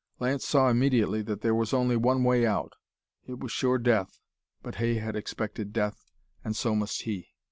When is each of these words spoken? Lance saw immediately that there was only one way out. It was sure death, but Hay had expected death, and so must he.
Lance 0.17 0.47
saw 0.47 0.67
immediately 0.67 1.21
that 1.21 1.41
there 1.41 1.53
was 1.53 1.75
only 1.75 1.95
one 1.95 2.23
way 2.23 2.43
out. 2.43 2.73
It 3.27 3.37
was 3.39 3.51
sure 3.51 3.77
death, 3.77 4.17
but 4.63 4.77
Hay 4.81 4.95
had 4.95 5.15
expected 5.15 5.73
death, 5.73 6.09
and 6.43 6.55
so 6.55 6.73
must 6.75 7.03
he. 7.03 7.27